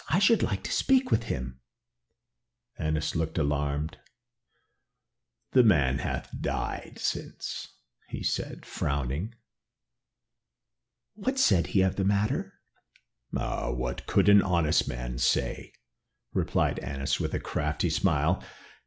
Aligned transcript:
I 0.09 0.17
should 0.17 0.41
like 0.41 0.63
to 0.63 0.71
speak 0.71 1.11
with 1.11 1.25
him." 1.25 1.59
Annas 2.75 3.15
looked 3.15 3.37
alarmed. 3.37 3.99
"The 5.51 5.61
man 5.61 5.99
hath 5.99 6.27
died 6.41 6.97
since," 6.97 7.67
he 8.07 8.23
said, 8.23 8.65
frowning. 8.65 9.35
"What 11.13 11.37
said 11.37 11.67
he 11.77 11.83
of 11.83 11.97
the 11.97 12.03
matter?" 12.03 12.55
"What 13.29 14.07
could 14.07 14.27
an 14.27 14.41
honest 14.41 14.87
man 14.87 15.19
say?" 15.19 15.71
replied 16.33 16.79
Annas 16.79 17.19
with 17.19 17.35
a 17.35 17.39
crafty 17.39 17.91
smile. 17.91 18.43